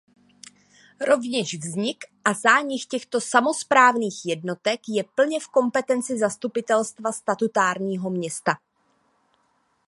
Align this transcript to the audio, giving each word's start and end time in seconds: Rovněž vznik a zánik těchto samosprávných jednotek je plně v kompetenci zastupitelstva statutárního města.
Rovněž 1.07 1.53
vznik 1.59 1.97
a 2.25 2.33
zánik 2.33 2.85
těchto 2.85 3.21
samosprávných 3.21 4.25
jednotek 4.25 4.79
je 4.89 5.03
plně 5.03 5.39
v 5.39 5.47
kompetenci 5.47 6.17
zastupitelstva 6.19 7.11
statutárního 7.11 8.09
města. 8.09 8.51